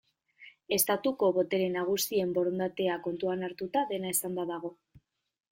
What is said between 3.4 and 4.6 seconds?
hartuta, dena esanda